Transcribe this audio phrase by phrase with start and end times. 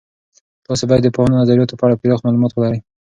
[0.65, 2.79] تاسې باید د پوهاند نظریاتو په اړه پراخ معلومات ولرئ.